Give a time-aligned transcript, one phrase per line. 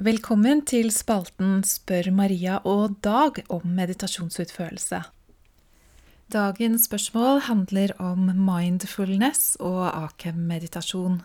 [0.00, 5.02] Velkommen til spalten Spør Maria og Dag om meditasjonsutførelse.
[6.32, 11.18] Dagens spørsmål handler om mindfulness og akem-meditasjon,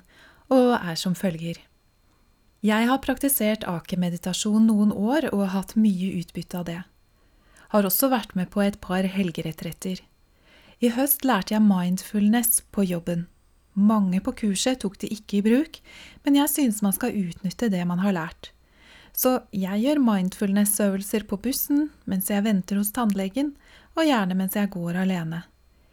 [0.52, 1.62] og er som følger.
[2.62, 6.82] Jeg har praktisert akem-meditasjon noen år og hatt mye utbytte av det.
[7.72, 10.04] Har også vært med på et par helgeretretter.
[10.84, 13.30] I høst lærte jeg mindfulness på jobben.
[13.80, 15.82] Mange på kurset tok det ikke i bruk,
[16.28, 18.52] men jeg synes man skal utnytte det man har lært.
[19.18, 23.56] Så jeg gjør mindfulness-øvelser på bussen, mens jeg venter hos tannlegen,
[23.98, 25.42] og gjerne mens jeg går alene.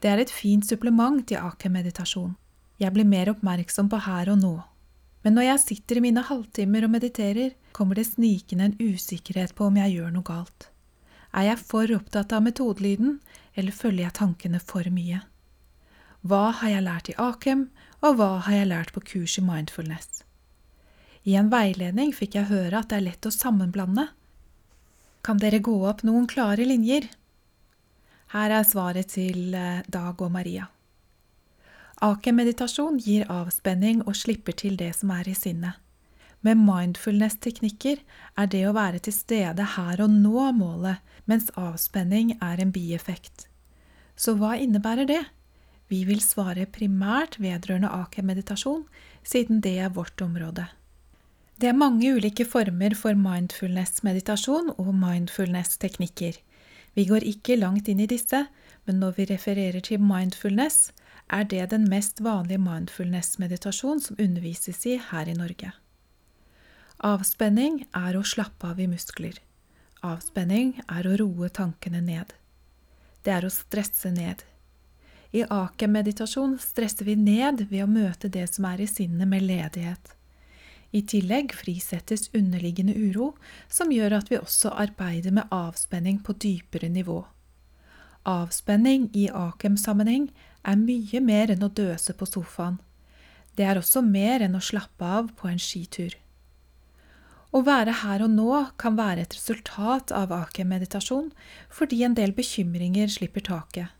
[0.05, 2.35] Det er et fint supplement til aker-meditasjon.
[2.77, 4.55] Jeg blir mer oppmerksom på her og nå.
[5.25, 9.71] Men når jeg sitter i mine halvtimer og mediterer, kommer det snikende en usikkerhet på
[9.71, 10.69] om jeg gjør noe galt.
[11.33, 13.23] Er jeg for opptatt av metodelyden,
[13.57, 15.23] eller følger jeg tankene for mye?
[16.21, 17.71] Hva har jeg lært i Akem,
[18.05, 20.24] og hva har jeg lært på kurs i mindfulness?
[21.25, 24.11] I en veiledning fikk jeg høre at det er lett å sammenblande.
[25.25, 27.09] Kan dere gå opp noen klare linjer?
[28.35, 30.67] Her er svaret til eh, Dag og Maria.
[32.05, 35.81] Ake-meditasjon gir avspenning og slipper til det som er i sinnet.
[36.45, 38.03] Med mindfulness-teknikker
[38.37, 43.47] er det å være til stede her og nå målet, mens avspenning er en bieffekt.
[44.13, 45.23] Så hva innebærer det?
[45.89, 48.85] Vi vil svare primært vedrørende ake-meditasjon,
[49.25, 50.69] siden det er vårt område.
[51.61, 56.41] Det er mange ulike former for mindfulness-meditasjon og mindfulness-teknikker.
[56.95, 58.41] Vi går ikke langt inn i disse,
[58.87, 60.91] men når vi refererer til mindfulness,
[61.31, 65.71] er det den mest vanlige mindfulness-meditasjon som undervises i her i Norge.
[67.07, 69.39] Avspenning er å slappe av i muskler.
[70.03, 72.35] Avspenning er å roe tankene ned.
[73.23, 74.43] Det er å stresse ned.
[75.35, 80.15] I Akem-meditasjon stresser vi ned ved å møte det som er i sinnet med ledighet.
[80.95, 83.33] I tillegg frisettes underliggende uro,
[83.69, 87.25] som gjør at vi også arbeider med avspenning på dypere nivå.
[88.25, 90.29] Avspenning i Akem-sammenheng
[90.65, 92.79] er mye mer enn å døse på sofaen.
[93.59, 96.15] Det er også mer enn å slappe av på en skitur.
[97.55, 101.29] Å være her og nå kan være et resultat av Akem-meditasjon,
[101.71, 103.94] fordi en del bekymringer slipper taket.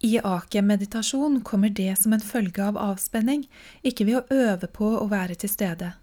[0.00, 3.48] I Akem-meditasjon kommer det som en følge av avspenning,
[3.82, 5.94] ikke ved å øve på å være til stede.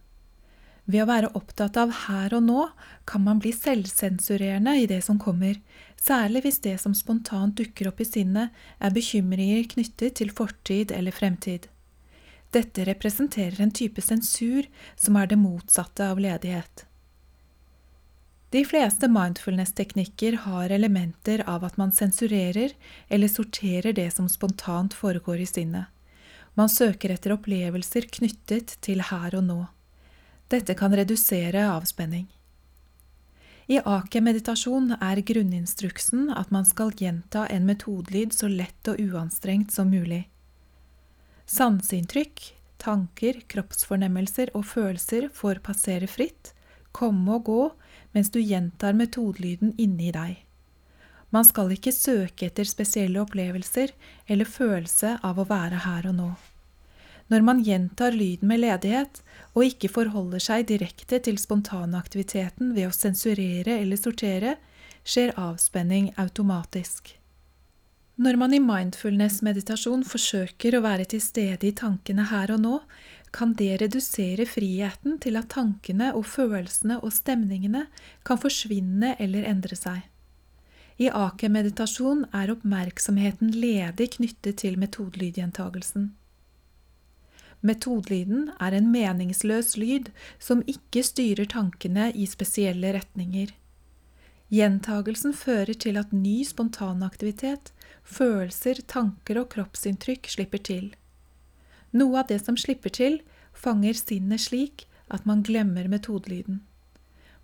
[0.85, 2.66] Ved å være opptatt av her og nå
[3.09, 5.61] kan man bli selvsensurerende i det som kommer,
[5.95, 8.51] særlig hvis det som spontant dukker opp i sinnet,
[8.83, 11.69] er bekymringer knyttet til fortid eller fremtid.
[12.51, 16.85] Dette representerer en type sensur som er det motsatte av ledighet.
[18.55, 22.71] De fleste mindfulness-teknikker har elementer av at man sensurerer
[23.07, 25.85] eller sorterer det som spontant foregår i sinnet.
[26.53, 29.57] Man søker etter opplevelser knyttet til her og nå.
[30.47, 32.29] Dette kan redusere avspenning.
[33.67, 39.91] I ake-meditasjon er grunninstruksen at man skal gjenta en metodelyd så lett og uanstrengt som
[39.91, 40.29] mulig.
[41.44, 46.55] Sanseinntrykk, tanker, kroppsfornemmelser og følelser får passere fritt,
[46.95, 47.63] komme og gå
[48.15, 50.39] mens du gjentar metodelyden inni deg.
[51.35, 53.91] Man skal ikke søke etter spesielle opplevelser
[54.31, 56.29] eller følelse av å være her og nå.
[57.33, 59.19] Når man gjentar lyden med ledighet,
[59.57, 64.55] og ikke forholder seg direkte til spontanaktiviteten ved å sensurere eller sortere,
[65.05, 67.15] skjer avspenning automatisk.
[68.15, 72.77] Når man i mindfulness-meditasjon forsøker å være til stede i tankene her og nå,
[73.35, 77.85] kan det redusere friheten til at tankene og følelsene og stemningene
[78.28, 80.06] kan forsvinne eller endre seg.
[80.96, 86.13] I ake-meditasjon er oppmerksomheten ledig knyttet til metodelydgjentagelsen.
[87.66, 93.51] Metodelyden er en meningsløs lyd som ikke styrer tankene i spesielle retninger.
[94.53, 97.74] Gjentagelsen fører til at ny spontanaktivitet,
[98.06, 100.94] følelser, tanker og kroppsinntrykk slipper til.
[101.95, 103.22] Noe av det som slipper til,
[103.56, 106.59] fanger sinnet slik at man glemmer metodelyden.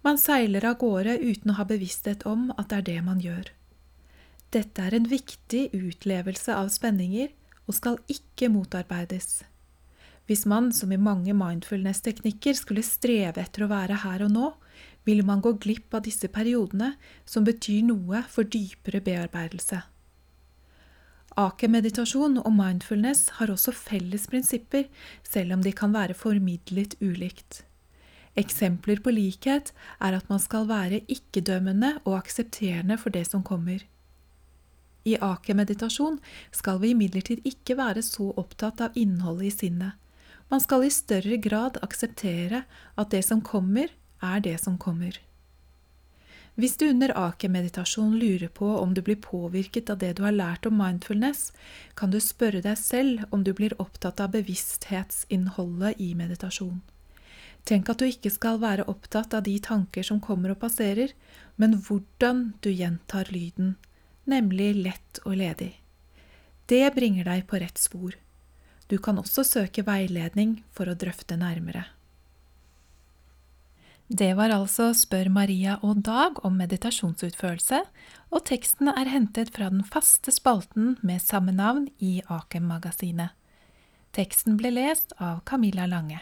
[0.04, 3.52] Man seiler av gårde uten å ha bevissthet om at det er det man gjør.
[4.52, 7.30] Dette er en viktig utlevelse av spenninger
[7.70, 9.44] og skal ikke motarbeides.
[10.28, 14.50] Hvis man, som i mange mindfulness-teknikker, skulle streve etter å være her og nå,
[15.08, 16.94] vil man gå glipp av disse periodene
[17.26, 19.82] som betyr noe for dypere bearbeidelse.
[21.40, 24.90] Ake-meditasjon og mindfulness har også felles prinsipper,
[25.24, 27.64] selv om de kan være formidlet ulikt.
[28.36, 33.84] Eksempler på likhet er at man skal være ikke-dømmende og aksepterende for det som kommer.
[35.08, 36.20] I ake-meditasjon
[36.54, 39.98] skal vi imidlertid ikke være så opptatt av innholdet i sinnet.
[40.52, 42.66] Man skal i større grad akseptere
[43.00, 43.88] at det som kommer,
[44.22, 45.16] er det som kommer.
[46.60, 50.68] Hvis du under ake-meditasjon lurer på om du blir påvirket av det du har lært
[50.68, 51.52] om mindfulness,
[51.96, 56.82] kan du spørre deg selv om du blir opptatt av bevissthetsinnholdet i meditasjon.
[57.64, 61.14] Tenk at du ikke skal være opptatt av de tanker som kommer og passerer,
[61.56, 63.78] men hvordan du gjentar lyden,
[64.26, 65.72] nemlig lett og ledig.
[66.68, 68.18] Det bringer deg på rett spor.
[68.92, 71.86] Du kan også søke veiledning for å drøfte nærmere.
[74.12, 77.78] Det var altså Spør Maria og Dag om meditasjonsutførelse,
[78.28, 83.32] og teksten er hentet fra den faste spalten med samme navn i Akem-magasinet.
[84.12, 86.20] Teksten ble lest av Camilla Lange.